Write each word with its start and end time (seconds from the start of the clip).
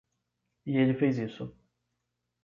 E 0.65 0.77
ele 0.79 0.95
fez 0.95 1.19
isso. 1.19 1.55